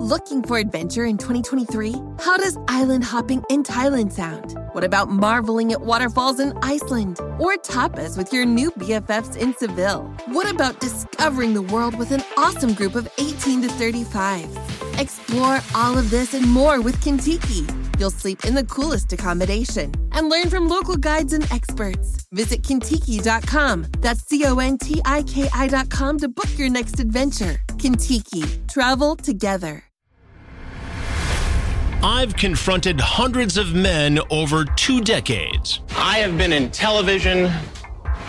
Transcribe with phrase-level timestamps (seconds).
[0.00, 1.92] Looking for adventure in 2023?
[2.20, 4.56] How does island hopping in Thailand sound?
[4.70, 7.18] What about marveling at waterfalls in Iceland?
[7.40, 10.04] Or tapas with your new BFFs in Seville?
[10.26, 14.46] What about discovering the world with an awesome group of 18 to 35?
[15.00, 17.66] Explore all of this and more with Contiki.
[17.98, 22.24] You'll sleep in the coolest accommodation and learn from local guides and experts.
[22.30, 23.86] Visit Contiki.com.
[23.98, 27.56] That's C O N T I K I.com to book your next adventure.
[27.78, 28.44] Contiki.
[28.68, 29.87] Travel together.
[32.02, 35.80] I've confronted hundreds of men over two decades.
[35.96, 37.50] I have been in television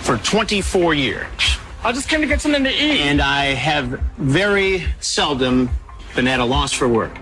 [0.01, 1.27] for 24 years.
[1.83, 3.01] I just came to get something to eat.
[3.01, 3.87] And I have
[4.17, 5.69] very seldom
[6.15, 7.15] been at a loss for words.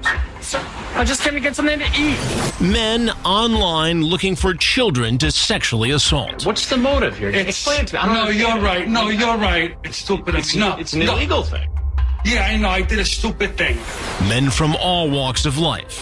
[0.96, 2.62] I just came to get something to eat.
[2.62, 6.46] Men online looking for children to sexually assault.
[6.46, 7.28] What's the motive here?
[7.28, 8.00] It's, Explain it to me.
[8.00, 8.56] I don't no, understand.
[8.56, 8.88] you're right.
[8.88, 9.76] No, you're right.
[9.84, 10.36] It's stupid.
[10.36, 10.80] It's, not.
[10.80, 11.14] It's an no.
[11.18, 11.70] illegal thing.
[12.24, 12.70] Yeah, I know.
[12.70, 13.78] I did a stupid thing.
[14.30, 16.02] Men from all walks of life.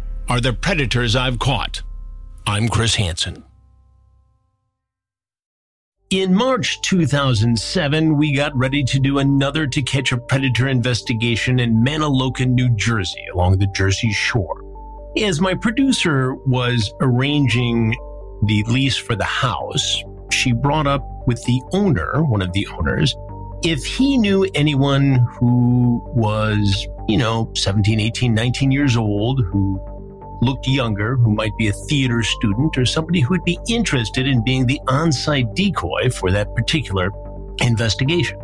[0.31, 1.81] are the predators I've caught.
[2.47, 3.43] I'm Chris Hansen.
[6.09, 11.83] In March 2007, we got ready to do another To Catch a Predator investigation in
[11.83, 14.61] Mantoloking, New Jersey, along the Jersey Shore.
[15.21, 17.93] As my producer was arranging
[18.43, 20.01] the lease for the house,
[20.31, 23.13] she brought up with the owner, one of the owners,
[23.63, 29.90] if he knew anyone who was, you know, 17, 18, 19 years old, who
[30.41, 34.43] looked younger, who might be a theater student or somebody who would be interested in
[34.43, 37.11] being the on site decoy for that particular
[37.61, 38.39] investigation.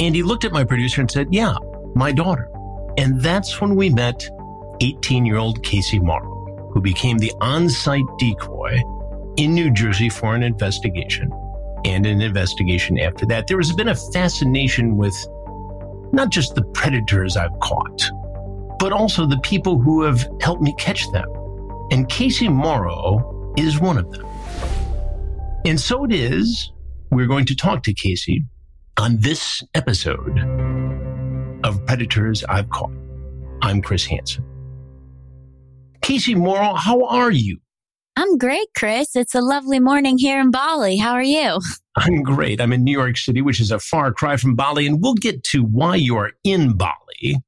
[0.00, 1.54] And he looked at my producer and said, Yeah,
[1.94, 2.50] my daughter.
[2.96, 4.28] And that's when we met
[4.80, 8.82] 18 year old Casey Mauro, who became the on site decoy
[9.36, 11.30] in New Jersey for an investigation
[11.84, 13.46] and an investigation after that.
[13.46, 15.14] There has been a fascination with
[16.12, 18.10] not just the predators I've caught,
[18.80, 21.28] but also the people who have helped me catch them.
[21.92, 24.26] And Casey Mauro is one of them.
[25.66, 26.72] And so it is,
[27.10, 28.42] we're going to talk to Casey
[28.96, 30.38] on this episode
[31.62, 32.92] of Predators I've Caught.
[33.60, 34.44] I'm Chris Hansen.
[36.00, 37.58] Casey Mauro, how are you?
[38.16, 39.14] I'm great, Chris.
[39.14, 40.96] It's a lovely morning here in Bali.
[40.96, 41.60] How are you?
[41.96, 42.62] I'm great.
[42.62, 45.44] I'm in New York City, which is a far cry from Bali, and we'll get
[45.44, 47.42] to why you are in Bali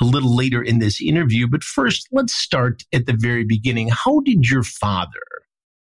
[0.00, 1.46] a little later in this interview.
[1.48, 3.88] But first, let's start at the very beginning.
[3.88, 5.22] How did your father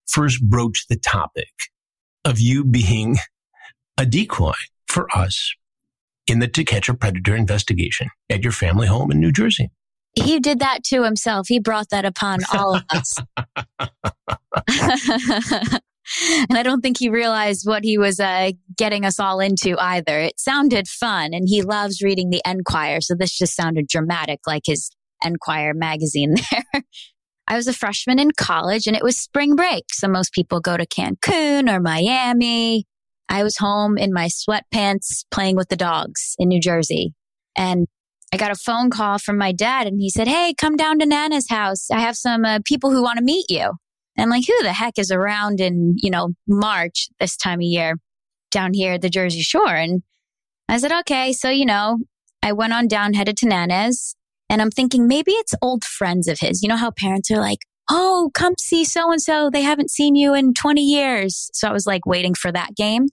[0.08, 1.50] first broach the topic
[2.26, 3.18] of you being
[3.98, 4.54] a decoy
[4.88, 5.54] for us
[6.28, 9.72] in the To Catch a Predator investigation at your family home in New Jersey?
[10.14, 11.48] He did that to himself.
[11.48, 13.16] He brought that upon all of us.
[16.50, 20.20] and I don't think he realized what he was uh, getting us all into either.
[20.20, 23.02] It sounded fun, and he loves reading the Enquirer.
[23.02, 24.90] So this just sounded dramatic, like his
[25.24, 26.84] Enquirer magazine there.
[27.48, 29.86] I was a freshman in college, and it was spring break.
[29.92, 32.86] So most people go to Cancun or Miami.
[33.30, 37.14] I was home in my sweatpants playing with the dogs in New Jersey.
[37.56, 37.88] And
[38.34, 41.06] I got a phone call from my dad and he said, Hey, come down to
[41.06, 41.90] Nana's house.
[41.92, 43.72] I have some uh, people who want to meet you.
[44.18, 47.96] And like, who the heck is around in, you know, March this time of year
[48.52, 49.76] down here at the Jersey Shore?
[49.76, 50.04] And
[50.68, 51.34] I said, okay.
[51.34, 52.00] So, you know,
[52.44, 54.16] I went on down, headed to Nana's
[54.50, 56.62] and I'm thinking maybe it's old friends of his.
[56.62, 57.60] You know how parents are like,
[57.90, 59.50] Oh, come see so and so.
[59.50, 61.50] They haven't seen you in 20 years.
[61.54, 63.08] So I was like waiting for that game.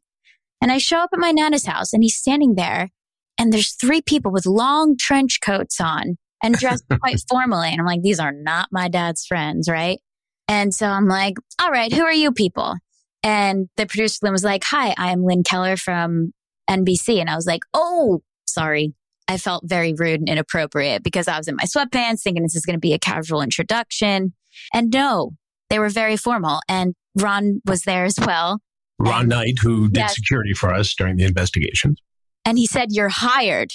[0.60, 2.90] And I show up at my Nana's house and he's standing there
[3.38, 7.68] and there's three people with long trench coats on and dressed quite formally.
[7.70, 10.00] And I'm like, these are not my dad's friends, right?
[10.48, 12.76] And so I'm like, all right, who are you people?
[13.22, 16.32] And the producer Lynn was like, hi, I'm Lynn Keller from
[16.70, 17.18] NBC.
[17.20, 18.94] And I was like, oh, sorry.
[19.30, 22.64] I felt very rude and inappropriate because I was in my sweatpants thinking this is
[22.64, 24.32] going to be a casual introduction.
[24.72, 25.32] And no,
[25.68, 26.60] they were very formal.
[26.66, 28.60] And Ron was there as well.
[28.98, 30.14] Ron And- Knight, who did Yes.
[30.14, 31.98] security for us during the investigations.
[32.46, 33.72] And he said, You're hired.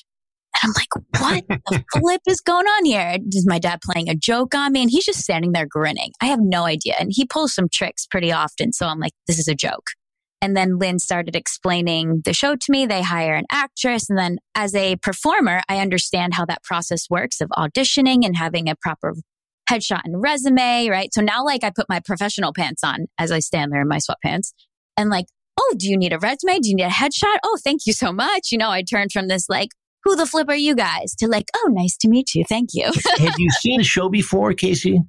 [0.61, 3.17] And I'm like, What the flip is going on here?
[3.31, 4.81] Is my dad playing a joke on me?
[4.81, 6.11] And he's just standing there grinning.
[6.21, 6.95] I have no idea.
[6.99, 8.73] And he pulls some tricks pretty often.
[8.73, 9.87] So I'm like, This is a joke.
[10.41, 12.85] And then Lynn started explaining the show to me.
[12.85, 14.09] They hire an actress.
[14.09, 18.67] And then as a performer, I understand how that process works of auditioning and having
[18.67, 19.13] a proper
[19.69, 21.13] headshot and resume, right?
[21.13, 23.99] So now like I put my professional pants on as I stand there in my
[23.99, 24.51] sweatpants
[24.97, 25.27] and like,
[25.57, 26.59] oh, do you need a resume?
[26.59, 27.37] Do you need a headshot?
[27.43, 28.51] Oh, thank you so much.
[28.51, 29.69] You know, I turned from this like,
[30.03, 32.43] who the flip are you guys to like, oh, nice to meet you.
[32.47, 32.91] Thank you.
[33.17, 35.01] Have you seen the show before, Casey?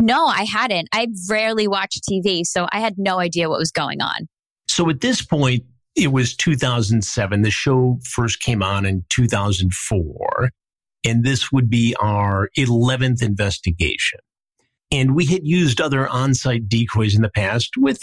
[0.00, 0.88] no, I hadn't.
[0.92, 2.44] I rarely watch TV.
[2.44, 4.28] So I had no idea what was going on.
[4.66, 5.64] So at this point,
[5.94, 7.42] it was 2007.
[7.42, 10.50] The show first came on in 2004.
[11.04, 14.20] And this would be our 11th investigation.
[14.90, 18.00] And we had used other on site decoys in the past with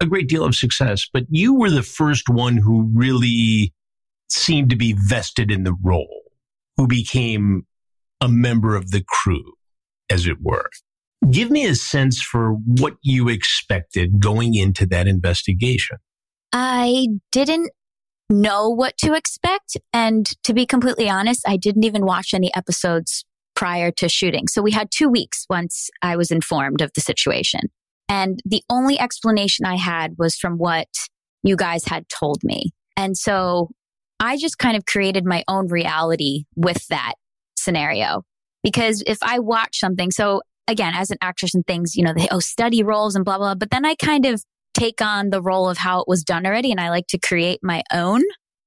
[0.00, 3.72] a great deal of success, but you were the first one who really
[4.32, 6.22] seemed to be vested in the role,
[6.76, 7.66] who became
[8.20, 9.54] a member of the crew,
[10.10, 10.68] as it were.
[11.30, 15.98] Give me a sense for what you expected going into that investigation.
[16.52, 17.70] I didn't
[18.28, 19.76] know what to expect.
[19.92, 23.24] And to be completely honest, I didn't even watch any episodes
[23.54, 24.48] prior to shooting.
[24.48, 27.60] So we had two weeks once I was informed of the situation.
[28.08, 30.88] And the only explanation I had was from what
[31.42, 32.70] you guys had told me.
[32.96, 33.70] And so
[34.22, 37.14] I just kind of created my own reality with that
[37.56, 38.22] scenario.
[38.62, 42.28] Because if I watch something, so again, as an actress and things, you know, they,
[42.30, 43.54] oh, study roles and blah, blah, blah.
[43.56, 44.42] But then I kind of
[44.74, 46.70] take on the role of how it was done already.
[46.70, 48.22] And I like to create my own.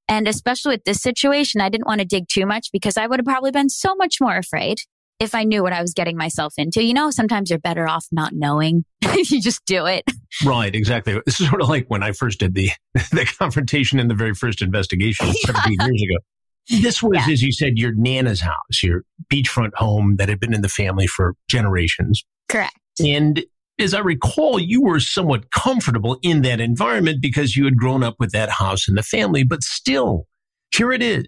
[0.10, 3.19] And especially with this situation, I didn't want to dig too much because I would
[3.19, 4.80] have probably been so much more afraid
[5.20, 6.84] if I knew what I was getting myself into.
[6.84, 8.84] You know, sometimes you're better off not knowing.
[9.16, 10.04] you just do it.
[10.46, 11.20] Right, exactly.
[11.26, 12.70] This is sort of like when I first did the
[13.12, 16.82] the confrontation in the very first investigation 17 years ago.
[16.82, 17.32] This was, Yeah.
[17.34, 21.06] as you said, your nana's house, your beachfront home that had been in the family
[21.08, 22.24] for generations.
[22.50, 22.74] Correct.
[23.00, 23.44] And
[23.78, 28.16] as I recall, you were somewhat comfortable in that environment because you had grown up
[28.20, 29.44] with that house and the family.
[29.44, 30.26] But still,
[30.74, 31.26] here it is,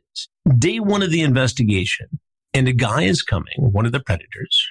[0.58, 2.08] day one of the investigation,
[2.58, 4.68] and a guy is coming, one of the predators,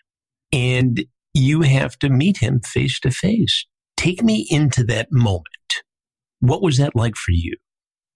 [0.52, 1.04] and
[1.34, 3.64] you have to meet him face to face.
[3.96, 5.46] Take me into that moment.
[6.40, 7.54] What was that like for you?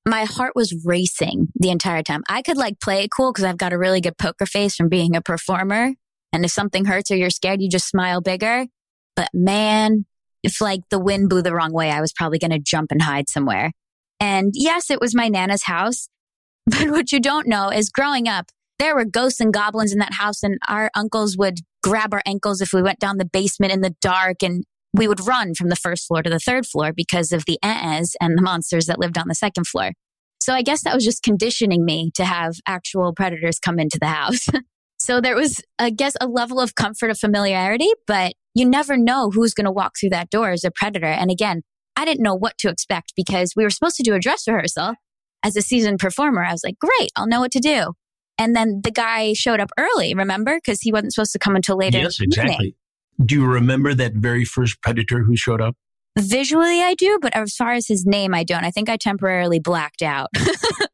[0.04, 2.22] My heart was racing the entire time.
[2.28, 4.88] I could like play it cool because I've got a really good poker face from
[4.88, 5.94] being a performer.
[6.32, 8.66] And if something hurts or you're scared, you just smile bigger.
[9.14, 10.04] But man,
[10.42, 13.02] if like the wind blew the wrong way, I was probably going to jump and
[13.02, 13.72] hide somewhere.
[14.18, 16.08] And yes, it was my Nana's house.
[16.66, 20.14] But what you don't know is growing up, there were ghosts and goblins in that
[20.14, 23.82] house and our uncles would grab our ankles if we went down the basement in
[23.82, 27.30] the dark and we would run from the first floor to the third floor because
[27.30, 29.92] of the uh-uh and the monsters that lived on the second floor.
[30.40, 34.06] So I guess that was just conditioning me to have actual predators come into the
[34.06, 34.48] house.
[34.98, 39.30] so there was, I guess, a level of comfort of familiarity, but you never know
[39.30, 41.06] who's going to walk through that door as a predator.
[41.06, 41.62] And again,
[41.96, 44.94] I didn't know what to expect because we were supposed to do a dress rehearsal
[45.42, 46.42] as a seasoned performer.
[46.42, 47.92] I was like, great, I'll know what to do.
[48.40, 50.56] And then the guy showed up early, remember?
[50.56, 51.98] Because he wasn't supposed to come until later.
[51.98, 52.44] yes, the evening.
[52.46, 52.76] exactly.
[53.22, 55.76] Do you remember that very first predator who showed up?
[56.18, 58.64] Visually, I do, but as far as his name, I don't.
[58.64, 60.30] I think I temporarily blacked out.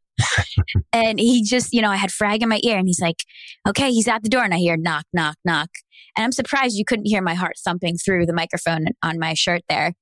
[0.93, 3.21] and he just, you know, I had frag in my ear and he's like,
[3.69, 4.43] okay, he's at the door.
[4.43, 5.69] And I hear knock, knock, knock.
[6.17, 9.63] And I'm surprised you couldn't hear my heart thumping through the microphone on my shirt
[9.69, 9.93] there.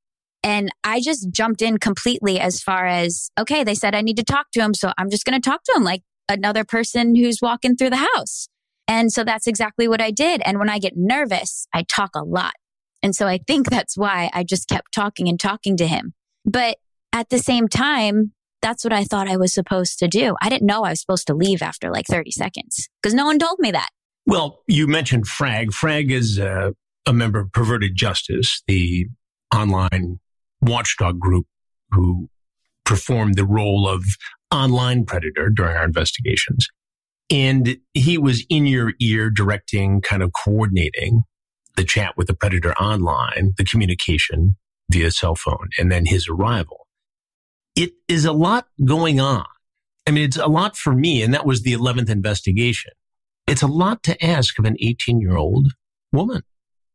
[0.42, 4.24] And I just jumped in completely as far as, okay, they said I need to
[4.24, 4.72] talk to him.
[4.72, 8.08] So I'm just going to talk to him like another person who's walking through the
[8.14, 8.48] house.
[8.86, 10.42] And so that's exactly what I did.
[10.44, 12.54] And when I get nervous, I talk a lot.
[13.02, 16.14] And so I think that's why I just kept talking and talking to him.
[16.44, 16.78] But
[17.12, 20.36] at the same time, that's what I thought I was supposed to do.
[20.40, 23.38] I didn't know I was supposed to leave after like 30 seconds because no one
[23.38, 23.90] told me that.
[24.26, 25.72] Well, you mentioned Frag.
[25.72, 26.72] Frag is a
[27.10, 29.06] member of Perverted Justice, the
[29.54, 30.18] online
[30.62, 31.46] watchdog group
[31.90, 32.30] who
[32.84, 34.04] performed the role of
[34.50, 36.66] online predator during our investigations.
[37.30, 41.22] And he was in your ear directing, kind of coordinating
[41.76, 44.56] the chat with the predator online, the communication
[44.90, 46.86] via cell phone, and then his arrival.
[47.74, 49.46] It is a lot going on.
[50.06, 51.22] I mean, it's a lot for me.
[51.22, 52.92] And that was the 11th investigation.
[53.46, 55.72] It's a lot to ask of an 18 year old
[56.12, 56.42] woman,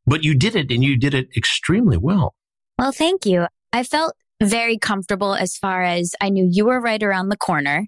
[0.05, 2.35] but you did it and you did it extremely well.
[2.77, 3.47] Well, thank you.
[3.73, 7.87] I felt very comfortable as far as I knew you were right around the corner.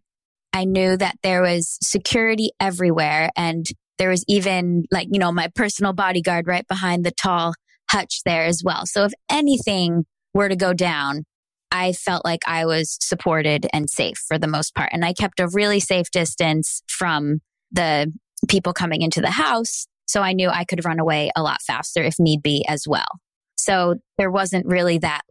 [0.53, 3.65] I knew that there was security everywhere and
[3.97, 7.53] there was even like, you know, my personal bodyguard right behind the tall
[7.89, 8.85] hutch there as well.
[8.85, 11.23] So if anything were to go down,
[11.71, 14.89] I felt like I was supported and safe for the most part.
[14.91, 17.39] And I kept a really safe distance from
[17.71, 18.11] the
[18.49, 19.87] people coming into the house.
[20.05, 23.07] So I knew I could run away a lot faster if need be as well.
[23.55, 25.21] So there wasn't really that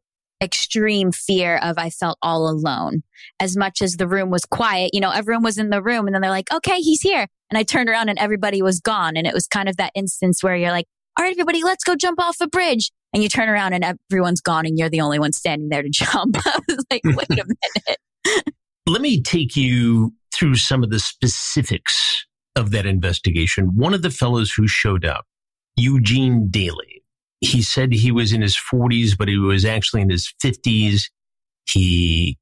[0.42, 3.02] extreme fear of I felt all alone
[3.40, 4.90] as much as the room was quiet.
[4.92, 7.26] You know, everyone was in the room and then they're like, okay, he's here.
[7.50, 9.16] And I turned around and everybody was gone.
[9.16, 11.96] And it was kind of that instance where you're like, all right, everybody, let's go
[11.96, 12.90] jump off a bridge.
[13.12, 15.88] And you turn around and everyone's gone and you're the only one standing there to
[15.92, 16.36] jump.
[16.46, 17.14] I was like, hmm.
[17.14, 18.44] wait a minute.
[18.86, 23.72] Let me take you through some of the specifics of that investigation.
[23.74, 25.26] One of the fellows who showed up,
[25.76, 26.99] Eugene Daly,
[27.40, 31.04] he said he was in his 40s, but he was actually in his 50s.
[31.66, 32.38] He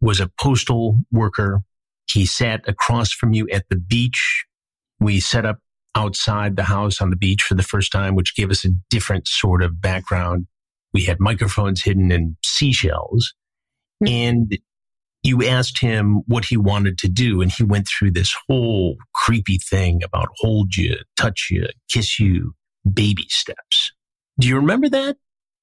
[0.00, 1.62] was a postal worker.
[2.08, 4.44] He sat across from you at the beach.
[5.00, 5.58] We set up
[5.96, 9.26] outside the house on the beach for the first time, which gave us a different
[9.26, 10.46] sort of background.
[10.92, 13.34] We had microphones hidden in seashells.
[14.04, 14.12] Mm-hmm.
[14.12, 14.58] And
[15.22, 19.58] you asked him what he wanted to do, and he went through this whole creepy
[19.58, 22.54] thing about hold you, touch you, kiss you,
[22.90, 23.92] baby steps.
[24.38, 25.16] Do you remember that?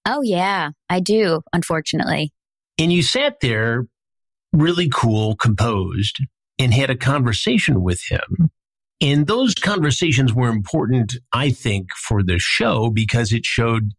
[0.06, 2.34] Oh, yeah, I do, unfortunately.
[2.78, 3.88] And you sat there
[4.52, 6.20] really cool, composed,
[6.60, 8.50] and had a conversation with him.
[9.02, 13.92] And those conversations were important, I think, for the show because it showed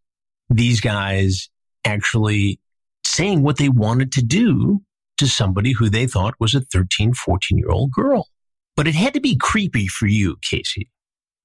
[0.49, 1.49] these guys
[1.83, 2.59] actually
[3.03, 4.81] saying what they wanted to do
[5.17, 8.27] to somebody who they thought was a 13, 14 year old girl.
[8.75, 10.89] But it had to be creepy for you, Casey.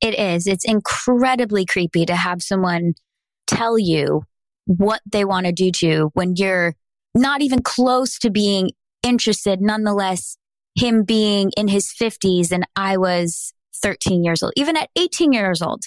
[0.01, 0.47] It is.
[0.47, 2.95] It's incredibly creepy to have someone
[3.51, 4.23] tell you
[4.67, 6.75] what they want to do to you when you're
[7.15, 8.71] not even close to being
[9.03, 9.61] interested.
[9.61, 10.37] Nonetheless,
[10.75, 13.53] him being in his 50s and I was
[13.83, 15.83] 13 years old, even at 18 years old,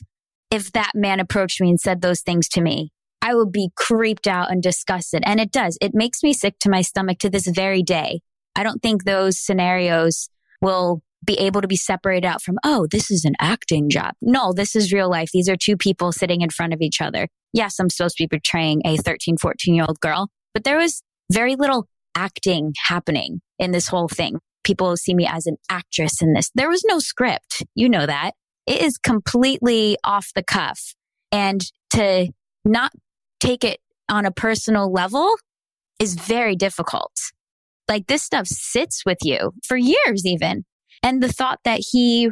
[0.52, 2.92] if that man approached me and said those things to me,
[3.22, 5.24] I would be creeped out and disgusted.
[5.26, 5.78] And it does.
[5.82, 8.22] It makes me sick to my stomach to this very day.
[8.56, 10.30] I don't think those scenarios
[10.62, 14.14] will be able to be separated out from, oh, this is an acting job.
[14.22, 15.30] No, this is real life.
[15.32, 17.28] These are two people sitting in front of each other.
[17.54, 21.02] Yes, I'm supposed to be portraying a 13, 14 year old girl, but there was
[21.32, 24.40] very little acting happening in this whole thing.
[24.64, 26.50] People see me as an actress in this.
[26.56, 27.64] There was no script.
[27.76, 28.32] You know that.
[28.66, 30.94] It is completely off the cuff.
[31.32, 31.62] And
[31.92, 32.30] to
[32.64, 32.92] not
[33.40, 35.36] take it on a personal level
[36.00, 37.12] is very difficult.
[37.90, 40.64] Like this stuff sits with you for years, even.
[41.04, 42.32] And the thought that he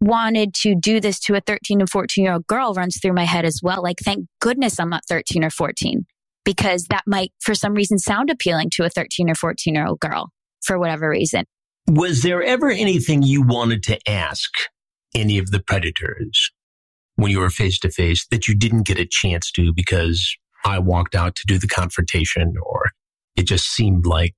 [0.00, 3.24] wanted to do this to a 13 and 14 year old girl runs through my
[3.24, 3.82] head as well.
[3.82, 6.06] Like, thank goodness I'm not 13 or 14
[6.44, 10.00] because that might, for some reason, sound appealing to a 13 or 14 year old
[10.00, 10.30] girl
[10.62, 11.44] for whatever reason.
[11.88, 14.50] Was there ever anything you wanted to ask
[15.14, 16.50] any of the predators
[17.14, 20.78] when you were face to face that you didn't get a chance to because I
[20.78, 22.90] walked out to do the confrontation or
[23.36, 24.34] it just seemed like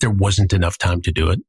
[0.00, 1.40] there wasn't enough time to do it?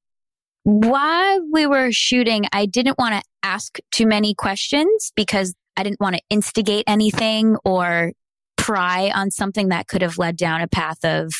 [0.69, 6.01] While we were shooting, I didn't want to ask too many questions because I didn't
[6.01, 8.11] want to instigate anything or
[8.57, 11.31] pry on something that could have led down a path of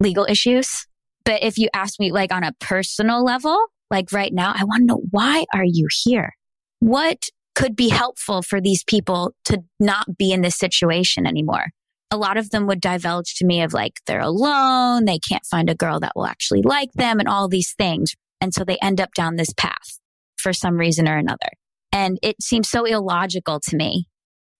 [0.00, 0.88] legal issues.
[1.24, 4.80] But if you ask me like on a personal level, like right now, I want
[4.80, 6.32] to know why are you here?
[6.80, 11.66] What could be helpful for these people to not be in this situation anymore?
[12.10, 15.04] A lot of them would divulge to me of like, they're alone.
[15.04, 18.16] They can't find a girl that will actually like them and all these things.
[18.44, 19.98] And so they end up down this path
[20.36, 21.48] for some reason or another.
[21.92, 24.04] And it seems so illogical to me.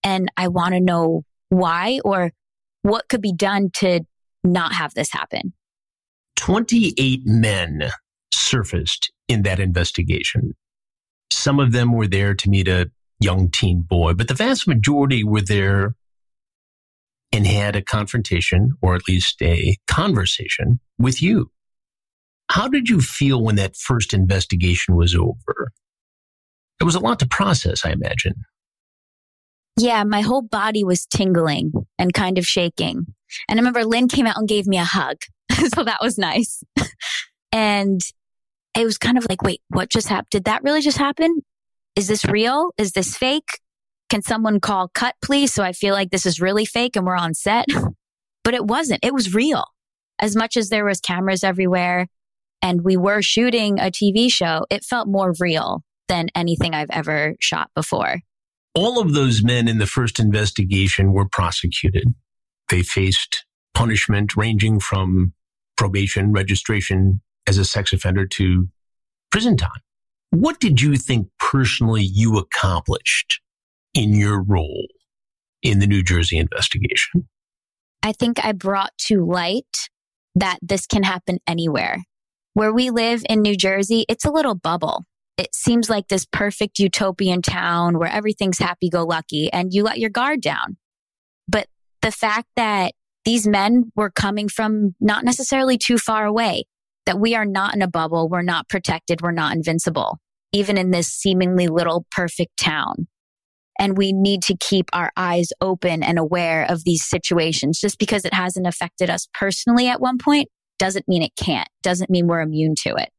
[0.01, 2.31] And I want to know why or
[2.81, 3.99] what could be done to
[4.43, 5.53] not have this happen.
[6.35, 7.91] 28 men
[8.33, 10.55] surfaced in that investigation.
[11.31, 12.89] Some of them were there to meet a
[13.19, 15.93] young teen boy, but the vast majority were there
[17.31, 21.51] and had a confrontation or at least a conversation with you.
[22.49, 25.71] How did you feel when that first investigation was over?
[26.79, 28.33] It was a lot to process, I imagine.
[29.77, 33.07] Yeah, my whole body was tingling and kind of shaking.
[33.49, 35.17] And I remember Lynn came out and gave me a hug.
[35.73, 36.63] so that was nice.
[37.51, 37.99] and
[38.77, 40.29] it was kind of like, wait, what just happened?
[40.31, 41.41] Did that really just happen?
[41.95, 42.71] Is this real?
[42.77, 43.59] Is this fake?
[44.09, 45.53] Can someone call cut, please?
[45.53, 47.65] So I feel like this is really fake and we're on set.
[48.43, 49.03] but it wasn't.
[49.03, 49.65] It was real.
[50.19, 52.07] As much as there was cameras everywhere
[52.61, 57.35] and we were shooting a TV show, it felt more real than anything I've ever
[57.39, 58.19] shot before.
[58.73, 62.13] All of those men in the first investigation were prosecuted.
[62.69, 65.33] They faced punishment ranging from
[65.77, 68.67] probation, registration as a sex offender to
[69.31, 69.69] prison time.
[70.31, 73.39] What did you think personally you accomplished
[73.93, 74.87] in your role
[75.61, 77.27] in the New Jersey investigation?
[78.03, 79.89] I think I brought to light
[80.35, 82.03] that this can happen anywhere.
[82.55, 85.03] Where we live in New Jersey, it's a little bubble.
[85.37, 89.99] It seems like this perfect utopian town where everything's happy go lucky and you let
[89.99, 90.77] your guard down.
[91.49, 91.67] But
[92.01, 92.93] the fact that
[93.25, 96.63] these men were coming from not necessarily too far away,
[97.05, 100.19] that we are not in a bubble, we're not protected, we're not invincible,
[100.53, 103.09] even in this seemingly little perfect town.
[103.77, 107.81] And we need to keep our eyes open and aware of these situations.
[107.81, 110.47] Just because it hasn't affected us personally at one point
[110.79, 113.09] doesn't mean it can't, doesn't mean we're immune to it.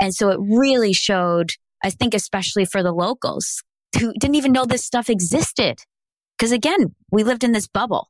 [0.00, 1.50] And so it really showed,
[1.82, 3.62] I think, especially for the locals
[3.98, 5.80] who didn't even know this stuff existed.
[6.36, 8.08] Because again, we lived in this bubble.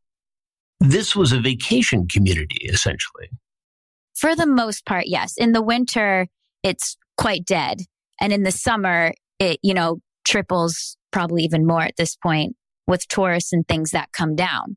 [0.80, 3.30] This was a vacation community, essentially.
[4.14, 5.34] For the most part, yes.
[5.36, 6.26] In the winter,
[6.62, 7.82] it's quite dead.
[8.20, 13.08] And in the summer, it, you know, triples probably even more at this point with
[13.08, 14.76] tourists and things that come down.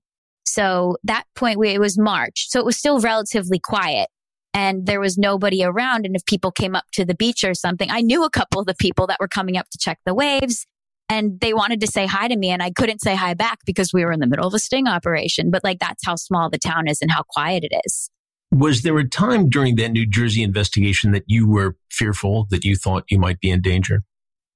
[0.52, 2.48] So that point, it was March.
[2.50, 4.10] So it was still relatively quiet
[4.54, 6.06] and there was nobody around.
[6.06, 8.68] And if people came up to the beach or something, I knew a couple of
[8.68, 10.66] the people that were coming up to check the waves
[11.10, 13.94] and they wanted to say hi to me and I couldn't say hi back because
[13.94, 15.52] we were in the middle of a sting operation.
[15.52, 18.10] But like that's how small the town is and how quiet it is.
[18.52, 22.76] Was there a time during that New Jersey investigation that you were fearful that you
[22.76, 24.04] thought you might be in danger?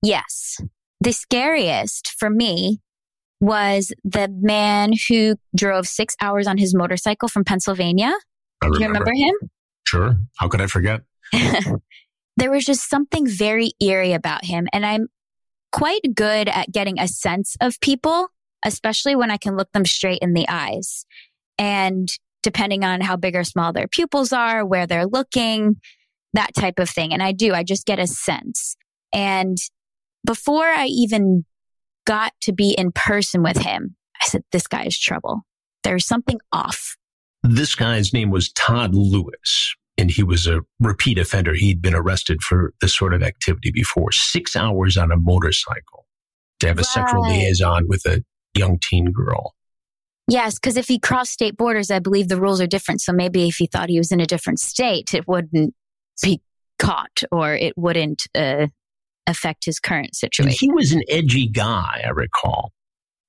[0.02, 0.58] Yes.
[1.00, 2.82] The scariest for me
[3.42, 8.14] was the man who drove six hours on his motorcycle from Pennsylvania.
[8.64, 8.78] Remember.
[8.78, 9.50] Do you remember him?
[9.86, 10.18] Sure.
[10.38, 11.02] How could I forget?
[12.38, 14.68] there was just something very eerie about him.
[14.74, 15.08] And I'm
[15.72, 18.30] quite good at getting a sense of people,
[18.64, 21.06] especially when I can look them straight in the eyes.
[21.58, 22.10] And
[22.44, 25.76] depending on how big or small their pupils are, where they're looking,
[26.34, 27.14] that type of thing.
[27.14, 28.76] And I do, I just get a sense.
[29.14, 29.58] And
[30.26, 31.46] before I even
[32.06, 35.42] got to be in person with him, I said, this guy is trouble.
[35.84, 36.96] There's something off.
[37.44, 41.54] This guy's name was Todd Lewis, and he was a repeat offender.
[41.54, 44.12] He'd been arrested for this sort of activity before.
[44.12, 46.06] Six hours on a motorcycle
[46.60, 46.86] to have a right.
[46.86, 48.24] sexual liaison with a
[48.56, 49.54] young teen girl.
[50.28, 53.02] Yes, because if he crossed state borders, I believe the rules are different.
[53.02, 55.76] So maybe if he thought he was in a different state, it wouldn't
[56.24, 56.42] be
[56.80, 58.68] caught or it wouldn't uh,
[59.28, 60.58] affect his current situation.
[60.60, 62.72] He was an edgy guy, I recall.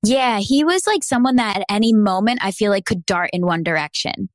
[0.02, 3.44] Yeah, he was like someone that at any moment I feel like could dart in
[3.44, 4.28] one direction.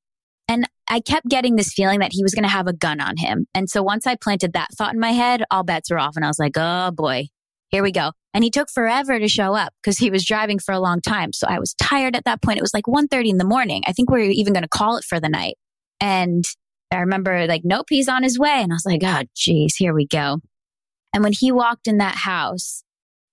[0.47, 3.15] And I kept getting this feeling that he was going to have a gun on
[3.15, 3.45] him.
[3.55, 6.17] And so once I planted that thought in my head, all bets were off.
[6.17, 7.27] And I was like, oh boy,
[7.69, 8.11] here we go.
[8.33, 11.31] And he took forever to show up because he was driving for a long time.
[11.31, 12.57] So I was tired at that point.
[12.57, 13.83] It was like 1.30 in the morning.
[13.87, 15.55] I think we were even going to call it for the night.
[16.01, 16.43] And
[16.91, 18.61] I remember like, nope, he's on his way.
[18.61, 20.39] And I was like, oh, geez, here we go.
[21.13, 22.83] And when he walked in that house,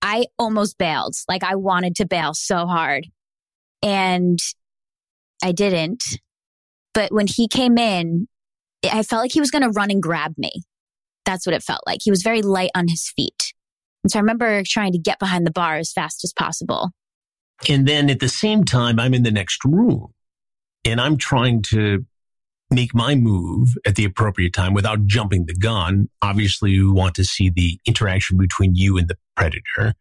[0.02, 1.14] I almost bailed.
[1.28, 3.06] Like I wanted to bail so hard
[3.82, 4.38] and
[5.42, 6.02] I didn't.
[6.94, 8.26] But when he came in,
[8.84, 10.50] I felt like he was going to run and grab me.
[11.24, 12.00] That's what it felt like.
[12.02, 13.52] He was very light on his feet.
[14.02, 16.90] And so I remember trying to get behind the bar as fast as possible.
[17.68, 20.12] And then at the same time, I'm in the next room
[20.84, 22.06] and I'm trying to
[22.70, 26.08] make my move at the appropriate time without jumping the gun.
[26.22, 29.94] Obviously, we want to see the interaction between you and the predator.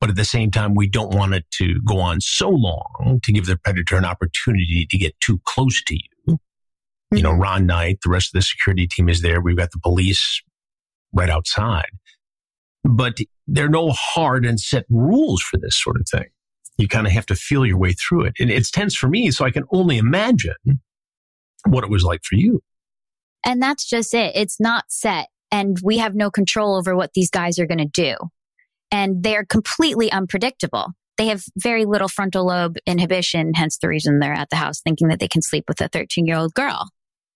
[0.00, 3.32] But at the same time, we don't want it to go on so long to
[3.32, 6.38] give the predator an opportunity to get too close to you.
[7.12, 7.40] You know, mm-hmm.
[7.40, 9.40] Ron Knight, the rest of the security team is there.
[9.40, 10.42] We've got the police
[11.12, 11.90] right outside.
[12.84, 16.28] But there are no hard and set rules for this sort of thing.
[16.78, 18.34] You kind of have to feel your way through it.
[18.38, 20.80] And it's tense for me, so I can only imagine
[21.66, 22.62] what it was like for you.
[23.44, 24.32] And that's just it.
[24.34, 25.28] It's not set.
[25.52, 28.16] And we have no control over what these guys are going to do.
[28.90, 30.88] And they're completely unpredictable.
[31.16, 35.08] They have very little frontal lobe inhibition, hence the reason they're at the house thinking
[35.08, 36.90] that they can sleep with a 13 year old girl.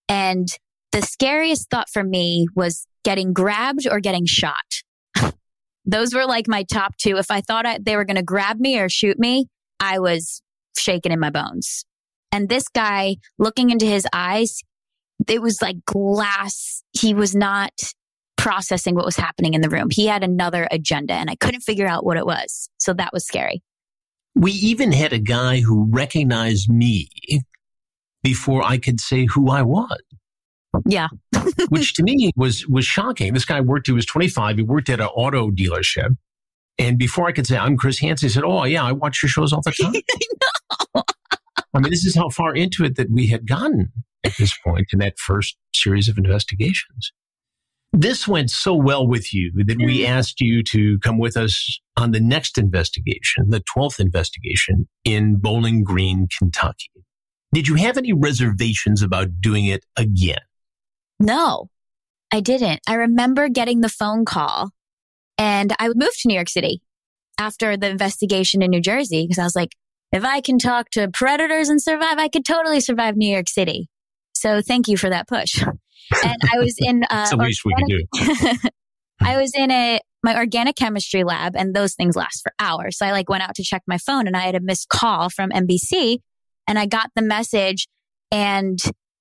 [0.08, 0.48] And
[0.92, 4.82] the scariest thought for me was getting grabbed or getting shot.
[5.84, 7.16] Those were like my top two.
[7.16, 9.46] If I thought I, they were going to grab me or shoot me,
[9.78, 10.42] I was
[10.76, 11.84] shaking in my bones.
[12.32, 14.62] And this guy looking into his eyes,
[15.28, 16.82] it was like glass.
[16.92, 17.72] He was not
[18.36, 19.88] processing what was happening in the room.
[19.90, 22.70] He had another agenda and I couldn't figure out what it was.
[22.78, 23.62] So that was scary.
[24.34, 27.08] We even had a guy who recognized me
[28.22, 30.00] before I could say who I was.
[30.86, 31.08] Yeah.
[31.68, 33.34] which to me was was shocking.
[33.34, 36.16] This guy worked, he was 25, he worked at an auto dealership.
[36.78, 39.28] And before I could say I'm Chris Hansen, he said, Oh yeah, I watch your
[39.28, 39.92] shows all the time.
[41.74, 43.92] I mean, this is how far into it that we had gotten
[44.24, 47.12] at this point in that first series of investigations.
[47.92, 52.12] This went so well with you that we asked you to come with us on
[52.12, 56.90] the next investigation, the 12th investigation in Bowling Green, Kentucky.
[57.52, 60.38] Did you have any reservations about doing it again?
[61.18, 61.68] No,
[62.32, 62.80] I didn't.
[62.86, 64.70] I remember getting the phone call
[65.36, 66.82] and I moved to New York City
[67.38, 69.74] after the investigation in New Jersey because I was like,
[70.12, 73.88] if I can talk to predators and survive, I could totally survive New York City.
[74.34, 75.62] So thank you for that push.
[75.62, 78.68] And I was in, uh, It's least we can do.
[79.20, 82.98] I was in a, my organic chemistry lab and those things last for hours.
[82.98, 85.30] So I like went out to check my phone and I had a missed call
[85.30, 86.18] from NBC
[86.66, 87.86] and I got the message
[88.30, 88.78] and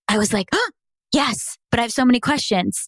[0.08, 0.70] I was like, oh,
[1.14, 2.88] yes, but I have so many questions.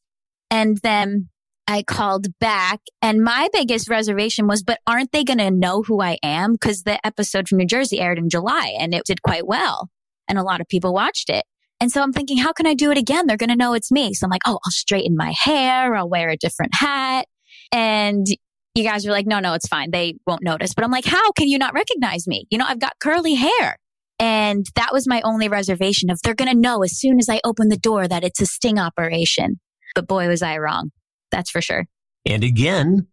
[0.50, 1.30] And then
[1.72, 6.02] I called back and my biggest reservation was, but aren't they going to know who
[6.02, 6.58] I am?
[6.58, 9.88] Cause the episode from New Jersey aired in July and it did quite well.
[10.28, 11.46] And a lot of people watched it.
[11.80, 13.26] And so I'm thinking, how can I do it again?
[13.26, 14.14] They're going to know it's me.
[14.14, 15.96] So I'm like, oh, I'll straighten my hair.
[15.96, 17.26] I'll wear a different hat.
[17.72, 18.28] And
[18.76, 19.92] you guys were like, no, no, it's fine.
[19.92, 20.74] They won't notice.
[20.74, 22.48] But I'm like, how can you not recognize me?
[22.52, 23.78] You know, I've got curly hair.
[24.20, 27.40] And that was my only reservation of they're going to know as soon as I
[27.46, 29.62] open the door that it's a sting operation.
[29.96, 30.92] But boy, was I wrong.
[31.32, 31.86] That's for sure.
[32.26, 33.08] And again,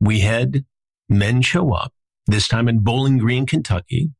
[0.00, 0.64] we had
[1.08, 1.92] men show up,
[2.26, 4.10] this time in Bowling Green, Kentucky,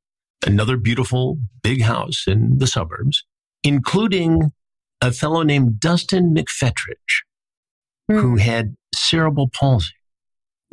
[0.47, 3.25] another beautiful big house in the suburbs,
[3.63, 4.53] including
[5.01, 7.25] a fellow named Dustin McFetridge,
[8.09, 8.19] hmm.
[8.19, 9.93] who had cerebral palsy.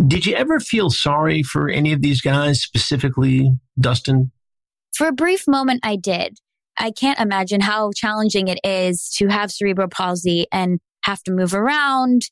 [0.05, 4.31] Did you ever feel sorry for any of these guys, specifically Dustin?
[4.95, 6.39] For a brief moment, I did.
[6.77, 11.53] I can't imagine how challenging it is to have cerebral palsy and have to move
[11.53, 12.23] around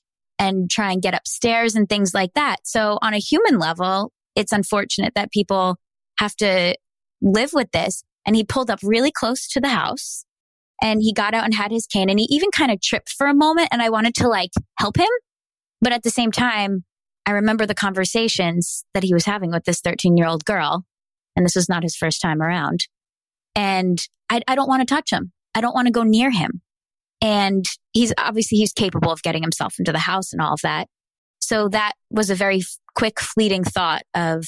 [0.42, 2.62] and try and get upstairs and things like that.
[2.64, 5.78] So on a human level, it's unfortunate that people
[6.18, 6.76] have to
[7.22, 8.04] live with this.
[8.26, 10.26] And he pulled up really close to the house
[10.82, 13.28] and he got out and had his cane and he even kind of tripped for
[13.28, 13.70] a moment.
[13.72, 15.10] And I wanted to like help him.
[15.80, 16.86] But at the same time,
[17.28, 20.86] I remember the conversations that he was having with this 13 year old girl.
[21.36, 22.88] And this was not his first time around.
[23.56, 25.34] And I, I don't want to touch him.
[25.54, 26.62] I don't want to go near him.
[27.22, 30.88] And he's obviously he's capable of getting himself into the house and all of that.
[31.40, 32.62] So that was a very
[32.96, 34.46] quick, fleeting thought of,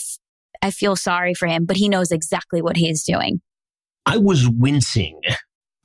[0.61, 3.41] I feel sorry for him, but he knows exactly what he's doing.
[4.05, 5.19] I was wincing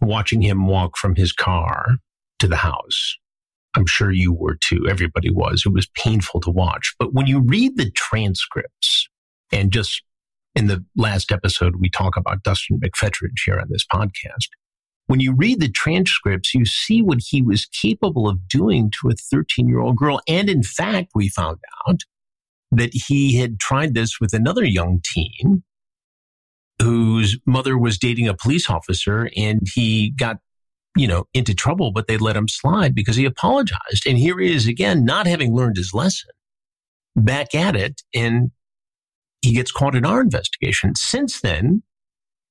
[0.01, 1.97] watching him walk from his car
[2.39, 3.17] to the house.
[3.77, 4.87] I'm sure you were too.
[4.89, 5.65] Everybody was.
[5.67, 6.95] It was painful to watch.
[6.99, 9.09] But when you read the transcripts,
[9.53, 10.03] and just
[10.55, 14.49] in the last episode, we talk about Dustin McFetridge here on this podcast.
[15.09, 19.15] When you read the transcripts, you see what he was capable of doing to a
[19.15, 20.21] 13 year old girl.
[20.29, 22.03] And in fact, we found out
[22.71, 25.63] that he had tried this with another young teen
[26.81, 30.39] whose mother was dating a police officer and he got
[30.97, 34.55] you know into trouble but they let him slide because he apologized and here he
[34.55, 36.31] is again not having learned his lesson
[37.17, 38.51] back at it and
[39.43, 41.83] he gets caught in our investigation since then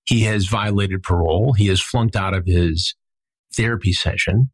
[0.07, 2.95] he has violated parole he has flunked out of his
[3.53, 4.49] therapy session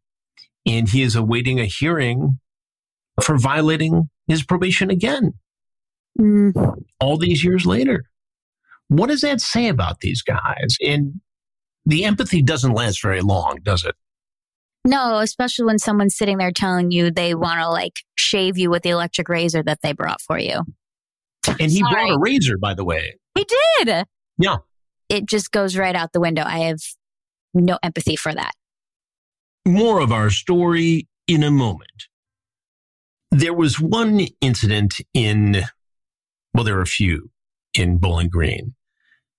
[0.65, 2.39] and he is awaiting a hearing
[3.21, 5.33] for violating his probation again
[6.19, 6.83] mm.
[6.99, 8.05] all these years later
[8.87, 10.77] what does that say about these guys?
[10.81, 11.21] And
[11.85, 13.95] the empathy doesn't last very long, does it?
[14.85, 18.83] No, especially when someone's sitting there telling you they want to like shave you with
[18.83, 20.61] the electric razor that they brought for you.
[21.47, 21.93] And he Sorry.
[21.93, 23.17] brought a razor, by the way.
[23.35, 23.45] He
[23.77, 24.05] did.
[24.37, 24.57] Yeah.
[25.09, 26.43] It just goes right out the window.
[26.43, 26.79] I have
[27.53, 28.53] no empathy for that.
[29.65, 32.07] More of our story in a moment.
[33.31, 35.63] There was one incident in,
[36.53, 37.31] well, there were a few
[37.73, 38.75] in Bowling Green.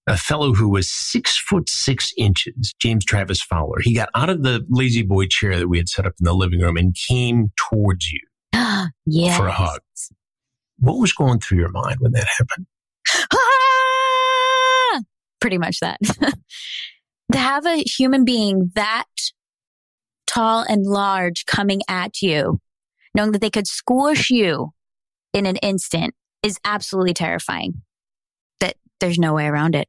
[0.06, 3.80] A fellow who was six foot six inches, James Travis Fowler.
[3.80, 6.34] He got out of the lazy boy chair that we had set up in the
[6.34, 8.20] living room and came towards you
[9.06, 9.36] yeah.
[9.36, 9.80] for a hug.
[10.78, 12.66] What was going through your mind when that happened?
[15.44, 15.98] Pretty much that.
[17.32, 19.04] to have a human being that
[20.26, 22.60] tall and large coming at you,
[23.14, 24.70] knowing that they could squish you
[25.34, 27.82] in an instant is absolutely terrifying.
[28.60, 29.86] That there's no way around it.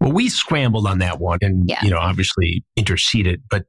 [0.00, 1.80] Well, we scrambled on that one and, Yeah.
[1.84, 3.66] you know, obviously interceded, but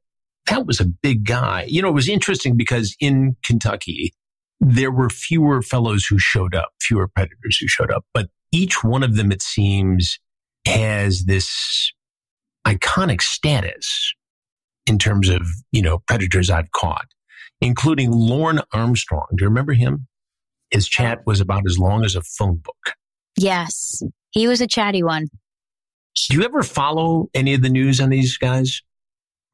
[0.47, 1.65] that was a big guy.
[1.67, 4.13] You know, it was interesting because in Kentucky,
[4.61, 9.03] there were fewer fellows who showed up, fewer predators who showed up, but each one
[9.03, 10.17] of them, it seems,
[10.65, 11.91] has this
[12.65, 14.13] iconic status
[14.87, 17.05] in terms of, you know, predators I've caught,
[17.61, 19.27] including Lorne Armstrong.
[19.35, 20.07] Do you remember him?
[20.71, 22.95] His chat was about as long as a phone book.
[23.37, 24.01] Yes.
[24.31, 25.27] He was a chatty one.
[26.29, 28.81] Do you ever follow any of the news on these guys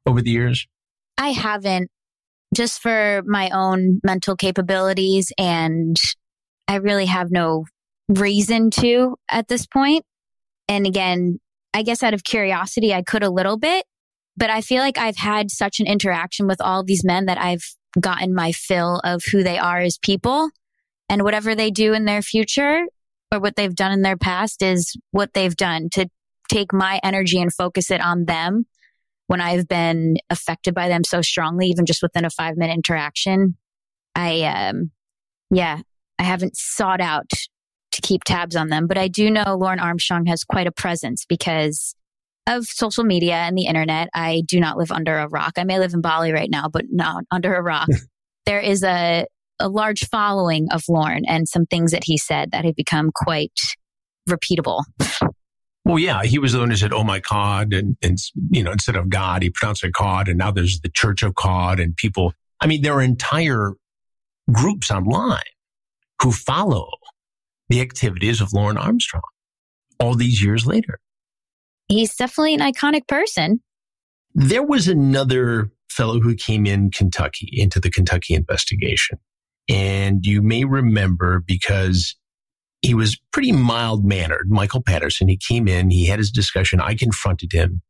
[0.06, 0.66] over the years?
[1.18, 1.90] I haven't.
[2.54, 5.32] just for my own mental capabilities.
[5.38, 6.00] And
[6.68, 7.64] I really have no
[8.08, 10.04] reason to at this point.
[10.70, 11.40] And again,
[11.74, 13.84] I guess out of curiosity, I could a little bit,
[14.36, 17.64] but I feel like I've had such an interaction with all these men that I've
[17.98, 20.48] gotten my fill of who they are as people
[21.08, 22.84] and whatever they do in their future
[23.32, 26.08] or what they've done in their past is what they've done to
[26.48, 28.64] take my energy and focus it on them
[29.26, 33.56] when I've been affected by them so strongly, even just within a five minute interaction.
[34.14, 34.92] I, um,
[35.50, 35.80] yeah,
[36.16, 37.32] I haven't sought out
[38.00, 41.24] to keep tabs on them, but I do know Lorne Armstrong has quite a presence
[41.24, 41.94] because
[42.46, 44.08] of social media and the internet.
[44.14, 45.52] I do not live under a rock.
[45.56, 47.88] I may live in Bali right now, but not under a rock.
[48.46, 49.26] there is a,
[49.58, 53.58] a large following of Lorne and some things that he said that have become quite
[54.28, 54.82] repeatable.
[55.84, 58.18] Well, yeah, he was the one who said, "Oh my God," and and
[58.50, 61.34] you know, instead of God, he pronounced it "cod," and now there's the Church of
[61.34, 62.34] Cod, and people.
[62.60, 63.72] I mean, there are entire
[64.52, 65.40] groups online
[66.22, 66.90] who follow
[67.70, 69.22] the activities of Lorne Armstrong
[69.98, 71.00] all these years later.
[71.88, 73.60] He's definitely an iconic person.
[74.34, 79.18] There was another fellow who came in Kentucky into the Kentucky investigation.
[79.68, 82.16] And you may remember because
[82.82, 84.50] he was pretty mild mannered.
[84.50, 86.80] Michael Patterson, he came in, he had his discussion.
[86.80, 87.82] I confronted him.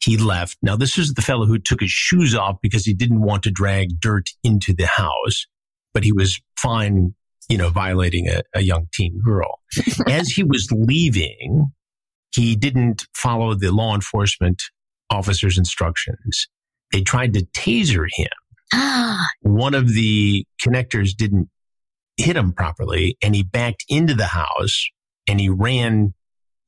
[0.00, 0.56] He left.
[0.62, 3.50] Now, this is the fellow who took his shoes off because he didn't want to
[3.50, 5.46] drag dirt into the house,
[5.92, 7.14] but he was fine,
[7.48, 9.60] you know, violating a, a young teen girl.
[10.08, 11.72] As he was leaving,
[12.34, 14.62] he didn't follow the law enforcement
[15.10, 16.48] officer's instructions.
[16.92, 18.28] They tried to taser him.
[19.40, 21.48] One of the connectors didn't
[22.16, 24.86] hit him properly and he backed into the house
[25.28, 26.14] and he ran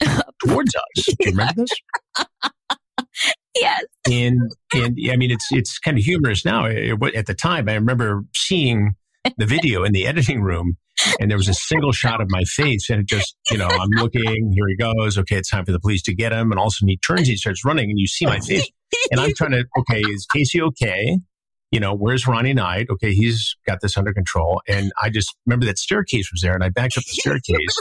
[0.46, 1.04] towards us.
[1.06, 2.26] Do you remember this?
[3.54, 3.84] yes.
[4.10, 6.66] And and I mean it's it's kind of humorous now.
[6.66, 8.94] At the time, I remember seeing
[9.36, 10.76] the video in the editing room,
[11.18, 13.90] and there was a single shot of my face, and it just you know I'm
[13.90, 14.52] looking.
[14.54, 15.18] Here he goes.
[15.18, 16.50] Okay, it's time for the police to get him.
[16.50, 18.70] And all of a sudden he turns, he starts running, and you see my face,
[19.10, 19.64] and I'm trying to.
[19.78, 21.18] Okay, is Casey okay?
[21.70, 22.88] you know, where's Ronnie Knight?
[22.90, 24.60] Okay, he's got this under control.
[24.66, 27.80] And I just remember that staircase was there and I backed up the staircase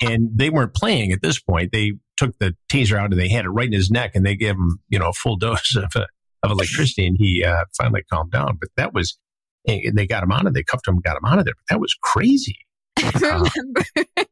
[0.00, 1.72] and they weren't playing at this point.
[1.72, 4.36] They took the taser out and they had it right in his neck and they
[4.36, 6.06] gave him, you know, a full dose of, uh,
[6.42, 8.58] of electricity and he uh, finally calmed down.
[8.60, 9.18] But that was,
[9.66, 11.54] and they got him out of there, they cuffed him, got him out of there.
[11.54, 12.58] But that was crazy.
[12.96, 13.84] I remember.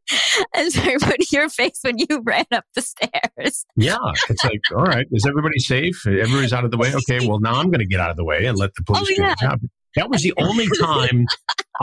[0.54, 3.64] I'm sorry, but your face when you ran up the stairs.
[3.76, 3.96] Yeah,
[4.28, 6.06] it's like, all right, is everybody safe?
[6.06, 6.92] Everybody's out of the way.
[6.94, 9.02] Okay, well now I'm going to get out of the way and let the police
[9.02, 9.34] oh, do yeah.
[9.40, 9.60] their job.
[9.96, 11.26] That was the only time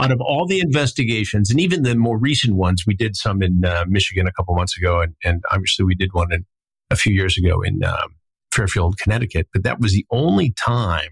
[0.00, 3.64] out of all the investigations, and even the more recent ones, we did some in
[3.64, 6.44] uh, Michigan a couple months ago, and, and obviously we did one in,
[6.90, 8.16] a few years ago in um,
[8.52, 9.48] Fairfield, Connecticut.
[9.52, 11.10] But that was the only time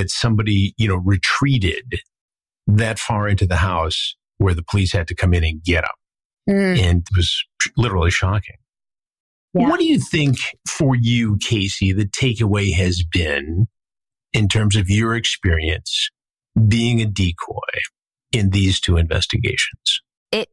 [0.00, 2.00] that somebody, you know, retreated
[2.66, 6.56] that far into the house where the police had to come in and get them.
[6.56, 6.78] Mm.
[6.80, 7.44] And it was
[7.76, 8.56] literally shocking.
[9.52, 9.68] Yeah.
[9.68, 13.66] What do you think for you, Casey, the takeaway has been
[14.32, 16.08] in terms of your experience
[16.66, 17.58] being a decoy
[18.32, 20.00] in these two investigations?
[20.32, 20.48] It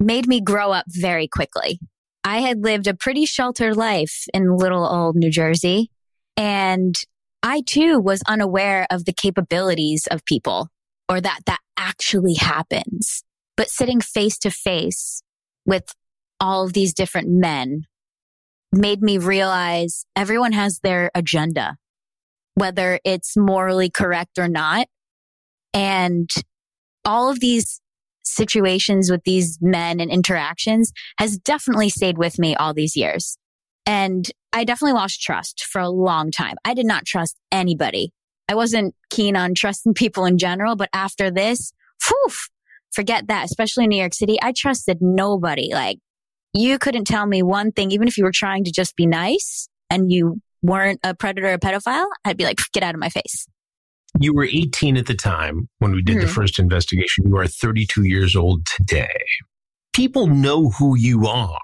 [0.00, 1.78] made me grow up very quickly.
[2.24, 5.92] I had lived a pretty sheltered life in little old New Jersey.
[6.36, 6.96] And
[7.42, 10.68] I too was unaware of the capabilities of people
[11.08, 13.22] or that that actually happens.
[13.56, 15.22] But sitting face to face
[15.64, 15.94] with
[16.40, 17.84] all of these different men
[18.72, 21.76] made me realize everyone has their agenda,
[22.54, 24.88] whether it's morally correct or not.
[25.72, 26.30] And
[27.04, 27.80] all of these
[28.24, 33.38] situations with these men and interactions has definitely stayed with me all these years.
[33.86, 36.56] And I definitely lost trust for a long time.
[36.64, 38.12] I did not trust anybody.
[38.48, 41.72] I wasn't keen on trusting people in general, but after this,
[42.06, 42.32] whew,
[42.92, 44.38] forget that, especially in New York City.
[44.40, 45.70] I trusted nobody.
[45.72, 45.98] Like
[46.54, 49.68] you couldn't tell me one thing, even if you were trying to just be nice
[49.90, 53.46] and you weren't a predator or pedophile, I'd be like, get out of my face.
[54.18, 56.26] You were 18 at the time when we did mm-hmm.
[56.26, 57.28] the first investigation.
[57.28, 59.24] You are 32 years old today.
[59.92, 61.58] People know who you are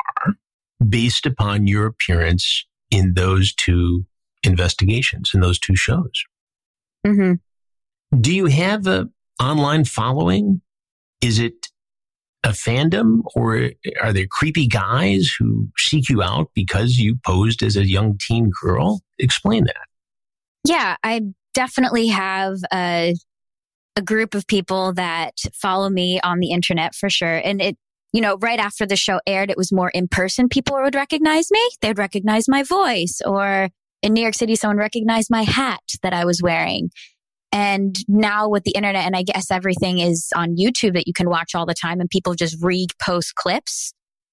[0.87, 4.07] based upon your appearance in those two
[4.45, 6.25] investigations, in those two shows.
[7.05, 7.35] Mm-hmm.
[8.21, 9.09] Do you have a
[9.43, 10.63] online following?
[11.21, 11.67] Is it
[12.45, 17.77] a fandom or are there creepy guys who seek you out because you posed as
[17.77, 19.01] a young teen girl?
[19.19, 19.87] Explain that.
[20.65, 23.17] Yeah, I definitely have a,
[23.97, 27.39] a group of people that follow me on the internet for sure.
[27.39, 27.77] And it,
[28.15, 30.49] you know, right after the show aired, it was more in person.
[30.49, 31.61] People would recognize me.
[31.81, 33.71] They'd recognize my voice or
[34.03, 36.91] in New York City, someone recognized my hat that I was wearing.
[37.51, 41.29] And now with the internet, and I guess everything is on YouTube that you can
[41.29, 43.93] watch all the time, and people just repost clips.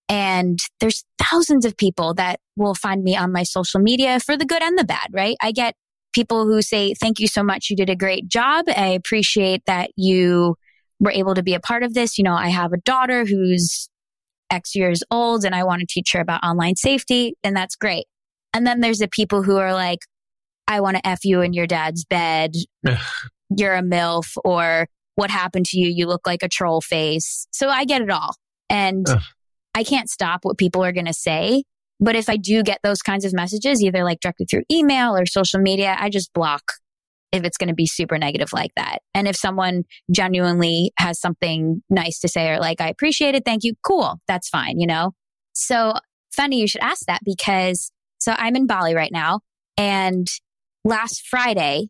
[0.10, 4.46] And there's thousands of people that will find me on my social media for the
[4.46, 5.38] good and the bad, right?
[5.41, 5.74] I get
[6.13, 7.70] people who say, Thank you so much.
[7.70, 8.65] You did a great job.
[8.67, 10.56] I appreciate that you
[11.02, 12.18] were able to be a part of this.
[12.18, 13.90] You know, I have a daughter who's
[14.50, 18.06] X years old and I want to teach her about online safety, and that's great.
[18.54, 20.00] And then there's the people who are like,
[20.68, 22.54] I want to F you in your dad's bed.
[23.58, 25.90] You're a MILF or what happened to you?
[25.90, 27.48] You look like a troll face.
[27.52, 28.36] So I get it all.
[28.70, 29.22] And Ugh.
[29.76, 31.64] I can't stop what people are going to say.
[32.00, 35.26] But if I do get those kinds of messages, either like directly through email or
[35.26, 36.64] social media, I just block
[37.32, 39.00] if it's going to be super negative like that.
[39.13, 43.46] And if someone genuinely has something nice to say or like, I appreciate it.
[43.46, 43.74] Thank you.
[43.86, 44.20] Cool.
[44.28, 44.80] That's fine.
[44.80, 45.12] You know?
[45.54, 45.94] So
[46.34, 49.41] funny you should ask that because so I'm in Bali right now
[49.78, 50.28] and
[50.86, 51.88] last Friday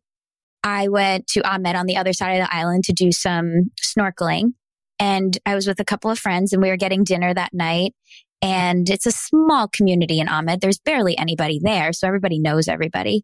[0.63, 4.54] I went to Amed on the other side of the island to do some snorkeling
[4.99, 7.93] and I was with a couple of friends and we were getting dinner that night
[8.41, 10.62] and it's a small community in Amed.
[10.62, 11.93] There's barely anybody there.
[11.93, 13.23] So everybody knows everybody.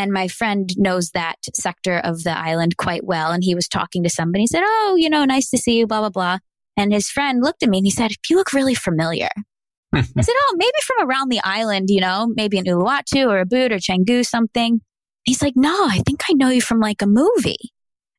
[0.00, 3.32] And my friend knows that sector of the island quite well.
[3.32, 4.44] And he was talking to somebody.
[4.44, 6.38] He said, Oh, you know, nice to see you, blah, blah, blah.
[6.74, 9.28] And his friend looked at me and he said, You look really familiar.
[9.94, 13.72] I said, Oh, maybe from around the island, you know, maybe in Uluwatu or Ubud
[13.72, 14.80] or Canggu, something.
[15.24, 17.70] He's like, No, I think I know you from like a movie.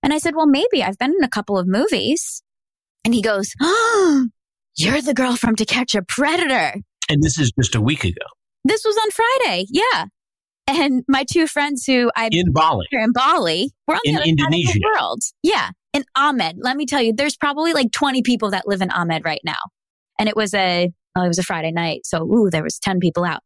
[0.03, 2.43] And I said, Well, maybe I've been in a couple of movies.
[3.03, 4.27] And he goes, Oh,
[4.75, 6.75] you're the girl from To Catch a Predator.
[7.09, 8.21] And this is just a week ago.
[8.65, 9.65] This was on Friday.
[9.71, 10.05] Yeah.
[10.71, 14.29] And my two friends who I in Bali, in Bali, we're on in the other
[14.29, 14.67] Indonesia.
[14.67, 15.19] side of the world.
[15.43, 16.53] Yeah, in Amed.
[16.59, 19.59] Let me tell you, there's probably like 20 people that live in Amed right now,
[20.17, 22.99] and it was a well, it was a Friday night, so ooh, there was 10
[22.99, 23.41] people out.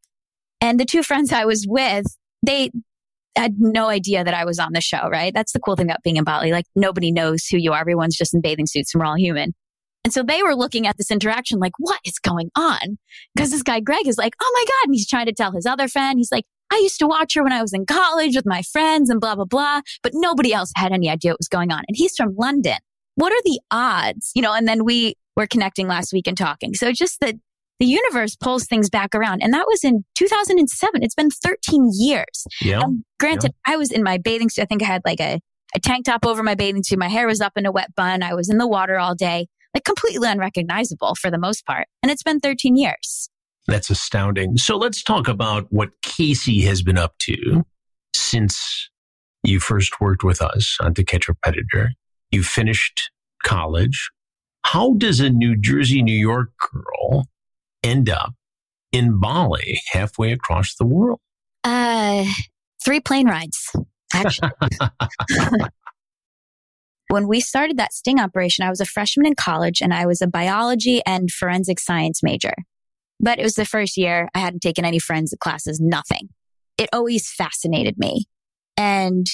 [0.62, 2.06] And the two friends I was with,
[2.46, 2.70] they
[3.36, 5.10] had no idea that I was on the show.
[5.10, 5.34] Right?
[5.34, 6.52] That's the cool thing about being in Bali.
[6.52, 7.82] Like nobody knows who you are.
[7.82, 9.54] Everyone's just in bathing suits, and we're all human.
[10.06, 13.00] And so they were looking at this interaction like, what is going on?
[13.34, 14.86] Because this guy, Greg, is like, oh my God.
[14.86, 17.44] And he's trying to tell his other friend, he's like, I used to watch her
[17.44, 19.82] when I was in college with my friends and blah, blah, blah.
[20.04, 21.84] But nobody else had any idea what was going on.
[21.88, 22.78] And he's from London.
[23.16, 24.32] What are the odds?
[24.36, 26.74] You know, and then we were connecting last week and talking.
[26.74, 27.36] So just that
[27.80, 29.42] the universe pulls things back around.
[29.42, 31.04] And that was in 2007.
[31.04, 32.46] It's been 13 years.
[32.62, 32.80] Yeah.
[32.80, 33.74] Um, granted, yeah.
[33.74, 34.64] I was in my bathing suit.
[34.64, 35.40] I think I had like a,
[35.74, 37.00] a tank top over my bathing suit.
[37.00, 38.22] My hair was up in a wet bun.
[38.22, 41.88] I was in the water all day, like completely unrecognizable for the most part.
[42.04, 43.30] And it's been 13 years.
[43.68, 44.58] That's astounding.
[44.58, 47.66] So let's talk about what Casey has been up to
[48.14, 48.90] since
[49.44, 51.92] you first worked with us on To Catch a Predator.
[52.32, 53.12] You finished
[53.44, 54.12] college.
[54.64, 57.28] How does a New Jersey, New York girl
[57.84, 58.34] end up
[58.92, 61.20] in Bali, halfway across the world?
[61.64, 62.26] Uh,
[62.84, 63.72] three plane rides,
[64.14, 64.50] actually.
[67.10, 70.22] when we started that sting operation, I was a freshman in college and I was
[70.22, 72.54] a biology and forensic science major.
[73.20, 76.30] But it was the first year I hadn't taken any forensics classes, nothing.
[76.78, 78.26] It always fascinated me.
[78.78, 79.28] And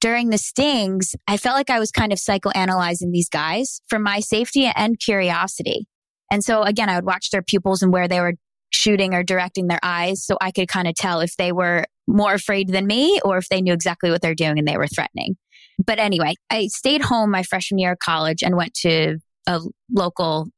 [0.00, 4.20] during the stings, I felt like I was kind of psychoanalyzing these guys for my
[4.20, 5.86] safety and curiosity.
[6.30, 8.34] And so again, I would watch their pupils and where they were
[8.70, 12.34] shooting or directing their eyes so I could kind of tell if they were more
[12.34, 15.36] afraid than me or if they knew exactly what they're doing and they were threatening.
[15.84, 20.48] But anyway, I stayed home my freshman year of college and went to a local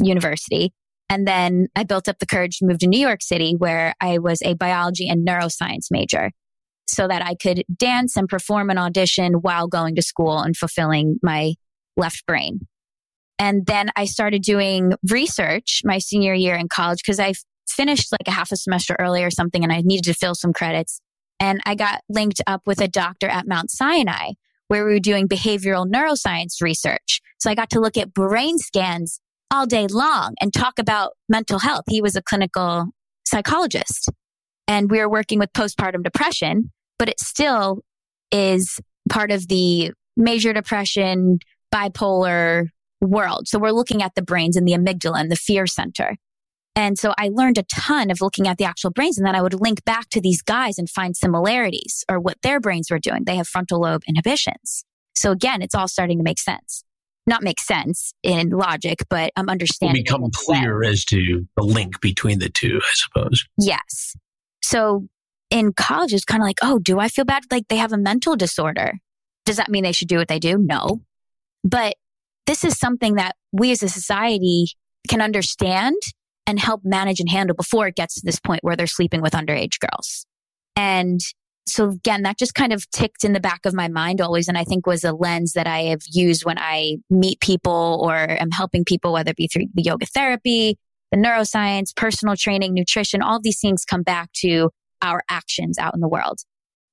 [0.00, 0.72] university.
[1.10, 4.18] And then I built up the courage to move to New York City, where I
[4.18, 6.30] was a biology and neuroscience major
[6.86, 11.18] so that I could dance and perform an audition while going to school and fulfilling
[11.22, 11.54] my
[11.96, 12.60] left brain.
[13.40, 17.34] And then I started doing research my senior year in college because I
[17.68, 20.52] finished like a half a semester early or something and I needed to fill some
[20.52, 21.00] credits.
[21.40, 24.32] And I got linked up with a doctor at Mount Sinai
[24.68, 27.20] where we were doing behavioral neuroscience research.
[27.38, 29.20] So I got to look at brain scans
[29.50, 31.84] all day long and talk about mental health.
[31.88, 32.86] He was a clinical
[33.24, 34.10] psychologist
[34.68, 37.80] and we were working with postpartum depression, but it still
[38.30, 41.38] is part of the major depression,
[41.74, 42.66] bipolar
[43.00, 43.48] world.
[43.48, 46.16] So we're looking at the brains and the amygdala and the fear center.
[46.76, 49.42] And so I learned a ton of looking at the actual brains and then I
[49.42, 53.24] would link back to these guys and find similarities or what their brains were doing.
[53.24, 54.84] They have frontal lobe inhibitions.
[55.14, 56.84] So again, it's all starting to make sense
[57.30, 60.04] not make sense in logic, but I'm understanding.
[60.06, 63.46] Will become clear as to the link between the two, I suppose.
[63.56, 64.14] Yes.
[64.62, 65.08] So
[65.48, 67.44] in college, it's kind of like, oh, do I feel bad?
[67.50, 68.92] Like they have a mental disorder.
[69.46, 70.58] Does that mean they should do what they do?
[70.58, 71.00] No.
[71.64, 71.94] But
[72.46, 74.66] this is something that we as a society
[75.08, 75.96] can understand
[76.46, 79.32] and help manage and handle before it gets to this point where they're sleeping with
[79.32, 80.26] underage girls.
[80.76, 81.20] And
[81.66, 84.48] so again, that just kind of ticked in the back of my mind always.
[84.48, 88.16] And I think was a lens that I have used when I meet people or
[88.16, 90.78] am helping people, whether it be through the yoga therapy,
[91.12, 94.70] the neuroscience, personal training, nutrition, all these things come back to
[95.02, 96.40] our actions out in the world.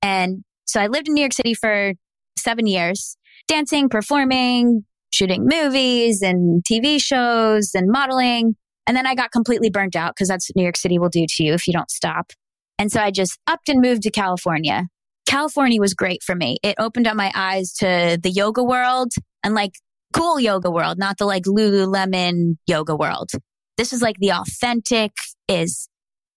[0.02, 1.94] And so I lived in New York City for
[2.38, 8.56] seven years, dancing, performing, shooting movies and TV shows and modeling.
[8.86, 11.26] And then I got completely burnt out because that's what New York City will do
[11.28, 12.32] to you if you don't stop.
[12.80, 14.86] And so I just upped and moved to California.
[15.28, 16.58] California was great for me.
[16.64, 19.12] It opened up my eyes to the yoga world
[19.44, 19.74] and like
[20.14, 23.30] cool yoga world, not the like Lululemon yoga world.
[23.78, 25.12] This is like the authentic
[25.48, 25.90] is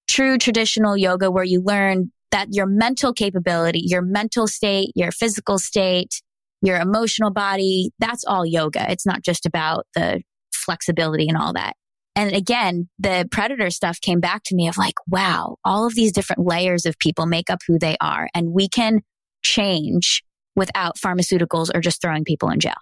[0.08, 5.58] true traditional yoga where you learn that your mental capability, your mental state, your physical
[5.58, 6.20] state,
[6.62, 8.90] your emotional body, that's all yoga.
[8.90, 10.22] It's not just about the
[10.52, 11.74] flexibility and all that.
[12.16, 16.12] And again, the predator stuff came back to me of like, wow, all of these
[16.12, 18.28] different layers of people make up who they are.
[18.34, 19.00] And we can
[19.42, 20.22] change
[20.56, 22.74] without pharmaceuticals or just throwing people in jail.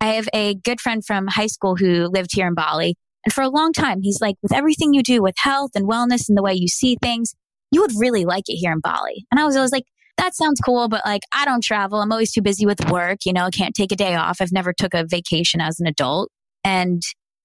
[0.00, 2.96] I have a good friend from high school who lived here in Bali.
[3.24, 6.28] And for a long time, he's like, with everything you do with health and wellness
[6.28, 7.34] and the way you see things,
[7.70, 9.24] you would really like it here in Bali.
[9.30, 9.84] And I was always like,
[10.18, 12.00] that sounds cool, but like, I don't travel.
[12.00, 13.20] I'm always too busy with work.
[13.24, 14.40] You know, I can't take a day off.
[14.40, 16.30] I've never took a vacation as an adult.
[16.62, 17.02] And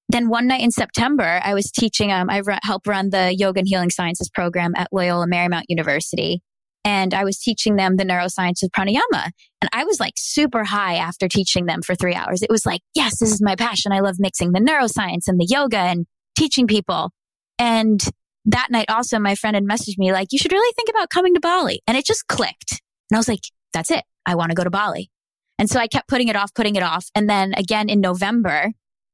[0.10, 3.68] then one night in September, I was teaching, um, I help run the yoga and
[3.68, 6.42] healing sciences program at Loyola Marymount University.
[6.84, 9.32] And I was teaching them the neuroscience of pranayama.
[9.62, 12.42] And I was like super high after teaching them for three hours.
[12.42, 13.92] It was like, yes, this is my passion.
[13.92, 17.12] I love mixing the neuroscience and the yoga and teaching people.
[17.60, 18.02] And
[18.46, 21.36] that night also, my friend had messaged me like, you should really think about coming
[21.36, 21.82] to Bali.
[21.86, 22.82] And it just clicked.
[23.12, 23.44] And I was like,
[23.74, 24.06] that's it.
[24.26, 25.12] I want to go to Bali.
[25.60, 27.06] And so I kept putting it off, putting it off.
[27.14, 28.72] And then again in November,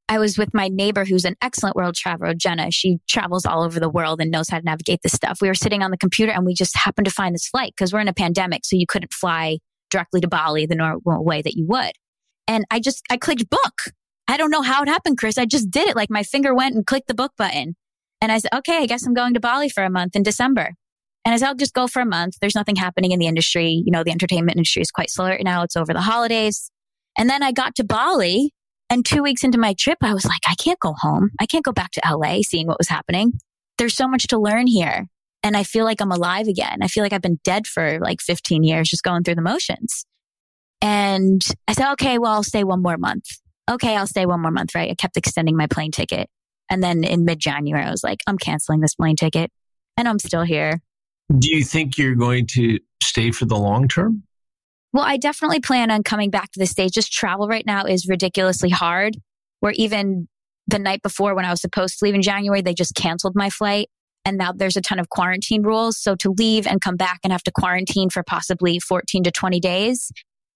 [0.08, 2.70] I was with my neighbor who's an excellent world traveler, Jenna.
[2.70, 5.40] She travels all over the world and knows how to navigate this stuff.
[5.42, 7.92] We were sitting on the computer and we just happened to find this flight because
[7.92, 8.66] we're in a pandemic.
[8.66, 9.58] So you couldn't fly
[9.90, 11.92] directly to Bali the normal way that you would.
[12.48, 13.82] And I just, I clicked book.
[14.28, 15.38] I don't know how it happened, Chris.
[15.38, 15.96] I just did it.
[15.96, 17.76] Like my finger went and clicked the book button.
[18.22, 20.72] And I said, okay, I guess I'm going to Bali for a month in December.
[21.26, 22.36] And I said, I'll just go for a month.
[22.40, 23.84] There's nothing happening in the industry.
[23.84, 25.64] You know, the entertainment industry is quite slow right now.
[25.64, 26.70] It's over the holidays.
[27.18, 28.54] And then I got to Bali
[28.96, 31.32] and two weeks into my trip, I was like, I can't go home.
[31.38, 33.34] I can't go back to LA seeing what was happening.
[33.78, 35.08] There's so much to learn here.
[35.44, 36.78] And I feel like I'm alive again.
[36.82, 40.06] I feel like I've been dead for like 15 years, just going through the motions.
[40.82, 43.26] And I said, okay, well, I'll stay one more month.
[43.70, 44.90] Okay, I'll stay one more month, right?
[44.90, 46.30] I kept extending my plane ticket.
[46.70, 49.52] And then in mid January, I was like, I'm canceling this plane ticket
[49.98, 50.80] and I'm still here.
[51.38, 54.24] Do you think you're going to stay for the long term?
[54.96, 56.94] Well, I definitely plan on coming back to the States.
[56.94, 59.18] Just travel right now is ridiculously hard.
[59.60, 60.30] Where even
[60.68, 63.50] the night before when I was supposed to leave in January, they just canceled my
[63.50, 63.90] flight.
[64.24, 65.98] And now there's a ton of quarantine rules.
[66.02, 69.60] So to leave and come back and have to quarantine for possibly 14 to 20
[69.60, 70.14] days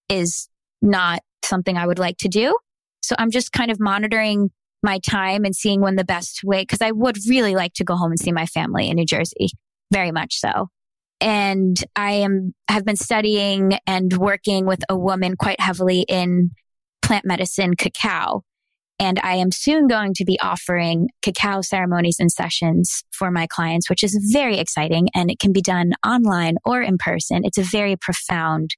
[0.08, 0.48] is
[0.80, 2.56] not something I would like to do.
[3.02, 4.48] So I'm just kind of monitoring
[4.82, 7.94] my time and seeing when the best way, because I would really like to go
[7.94, 9.50] home and see my family in New Jersey,
[9.92, 10.68] very much so
[11.20, 16.50] and I am have been studying and working with a woman quite heavily in
[17.02, 18.42] plant medicine cacao.
[18.98, 23.88] And I am soon going to be offering cacao ceremonies and sessions for my clients,
[23.88, 25.08] which is very exciting.
[25.14, 27.40] And it can be done online or in person.
[27.44, 28.76] It's a very profound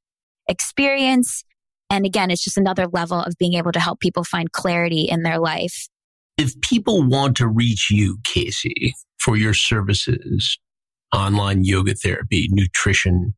[0.48, 1.44] experience.
[1.90, 5.22] And again, it's just another level of being able to help people find clarity in
[5.22, 5.88] their life.
[6.38, 10.58] If people want to reach you, Casey, for your services,
[11.12, 13.34] online yoga therapy, nutrition,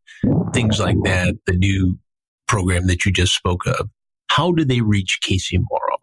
[0.53, 1.99] things like that, the new
[2.47, 3.91] program that you just spoke of.
[4.31, 5.99] How do they reach Casey Mauro?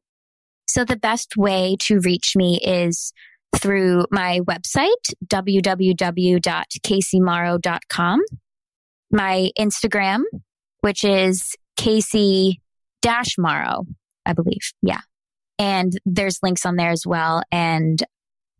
[0.67, 3.11] So the best way to reach me is
[3.57, 8.19] through my website, www.caseymauro.com,
[9.11, 10.21] my Instagram,
[10.79, 12.61] which is Casey
[13.01, 13.85] dash Mauro,
[14.25, 14.71] I believe.
[14.81, 15.01] Yeah.
[15.59, 17.43] And there's links on there as well.
[17.51, 18.01] And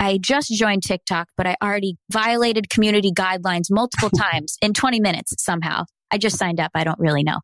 [0.02, 5.36] I just joined TikTok, but I already violated community guidelines multiple times in 20 minutes
[5.38, 5.84] somehow.
[6.12, 6.72] I just signed up.
[6.74, 7.39] I don't really know,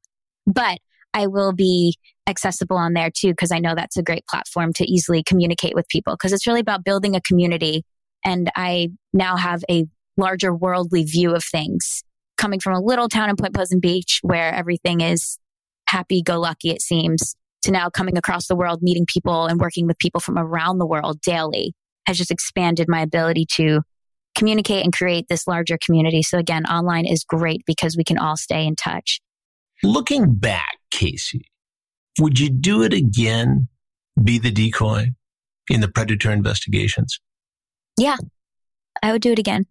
[0.47, 0.80] but
[1.14, 1.95] I will be
[2.28, 5.88] accessible on there too, because I know that's a great platform to easily communicate with
[5.88, 7.84] people because it's really about building a community.
[8.26, 9.86] And I now have a
[10.18, 12.03] larger worldly view of things
[12.39, 15.38] coming from a little town in Point Pleasant Beach where everything is
[15.88, 19.86] happy go lucky, it seems, to now coming across the world, meeting people and working
[19.86, 21.76] with people from around the world daily
[22.08, 23.82] has just expanded my ability to
[24.36, 26.24] communicate and create this larger community.
[26.24, 29.20] So again, online is great because we can all stay in touch.
[29.84, 31.51] Looking back, Casey,
[32.20, 33.68] would you do it again?
[34.22, 35.12] Be the decoy
[35.70, 37.20] in the predator investigations?
[37.99, 38.18] Yeah,
[39.03, 39.66] I would do it again.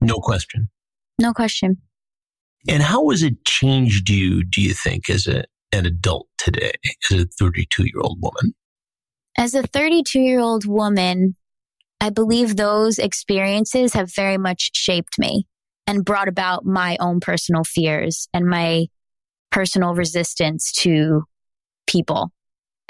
[0.00, 0.68] No question.
[1.18, 1.78] No question.
[2.68, 6.72] And how has it changed you, do you think, as a, an adult today,
[7.10, 8.54] as a 32 year old woman?
[9.38, 11.36] As a 32 year old woman,
[12.00, 15.46] I believe those experiences have very much shaped me
[15.86, 18.86] and brought about my own personal fears and my
[19.50, 21.24] personal resistance to
[21.86, 22.30] people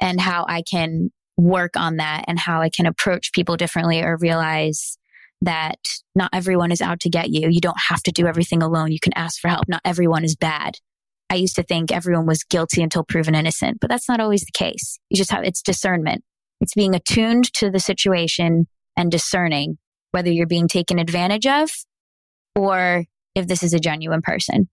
[0.01, 4.17] and how I can work on that and how I can approach people differently or
[4.17, 4.99] realize
[5.43, 5.79] that
[6.15, 7.49] not everyone is out to get you.
[7.51, 8.91] You don't have to do everything alone.
[8.91, 9.69] You can ask for help.
[9.69, 10.77] Not everyone is bad.
[11.29, 14.53] I used to think everyone was guilty until proven innocent, but that's not always the
[14.53, 14.99] case.
[15.11, 16.23] You just have, it's discernment.
[16.61, 18.67] It's being attuned to the situation
[18.97, 19.79] and discerning
[20.13, 21.71] whether you're being taken advantage of
[22.55, 24.69] or if this is a genuine person.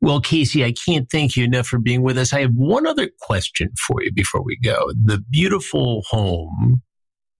[0.00, 2.32] Well, Casey, I can't thank you enough for being with us.
[2.32, 4.90] I have one other question for you before we go.
[5.02, 6.82] The beautiful home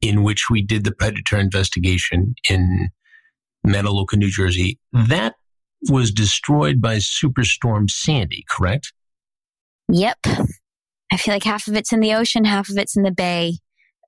[0.00, 2.88] in which we did the predator investigation in
[3.66, 5.34] Mantoloking, New Jersey, that
[5.90, 8.92] was destroyed by Superstorm Sandy, correct?
[9.90, 10.18] Yep.
[11.12, 13.58] I feel like half of it's in the ocean, half of it's in the bay.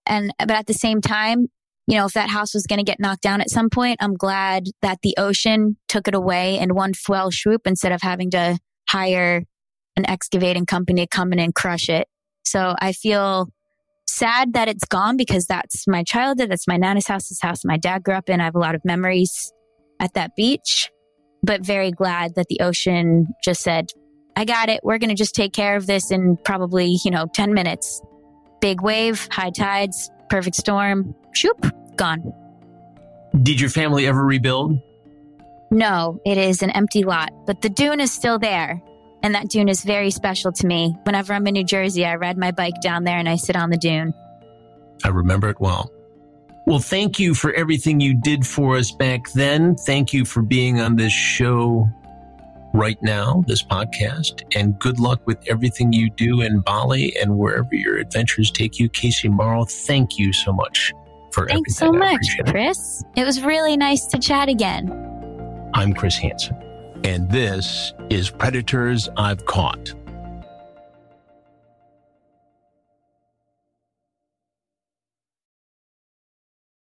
[0.06, 1.48] And, but at the same time,
[1.88, 4.14] you know, if that house was going to get knocked down at some point, I'm
[4.14, 8.58] glad that the ocean took it away in one fell swoop instead of having to
[8.90, 9.42] hire
[9.96, 12.06] an excavating company to come in and crush it.
[12.44, 13.48] So I feel
[14.06, 16.50] sad that it's gone because that's my childhood.
[16.50, 18.42] That's my nana's house, this house my dad grew up in.
[18.42, 19.50] I have a lot of memories
[19.98, 20.90] at that beach,
[21.42, 23.92] but very glad that the ocean just said,
[24.36, 24.80] I got it.
[24.84, 28.02] We're going to just take care of this in probably, you know, 10 minutes.
[28.60, 31.66] Big wave, high tides, perfect storm, shoop,
[31.96, 32.32] gone.
[33.42, 34.80] Did your family ever rebuild?
[35.70, 38.82] No, it is an empty lot, but the dune is still there.
[39.22, 40.96] And that dune is very special to me.
[41.02, 43.70] Whenever I'm in New Jersey, I ride my bike down there and I sit on
[43.70, 44.14] the dune.
[45.04, 45.90] I remember it well.
[46.66, 49.74] Well, thank you for everything you did for us back then.
[49.74, 51.90] Thank you for being on this show
[52.78, 57.74] right now, this podcast, and good luck with everything you do in Bali and wherever
[57.74, 58.88] your adventures take you.
[58.88, 60.92] Casey Mauro, thank you so much
[61.32, 61.92] for Thanks everything.
[61.92, 63.04] so much, Chris.
[63.16, 63.22] It.
[63.22, 64.90] it was really nice to chat again.
[65.74, 66.56] I'm Chris Hansen
[67.04, 69.94] and this is Predators I've Caught.